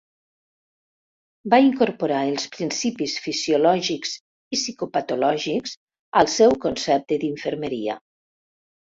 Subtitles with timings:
[1.53, 4.13] Va incorporar els principis fisiològics
[4.57, 5.75] i psicopatològics
[6.23, 7.99] al seu concepte d’infermeria.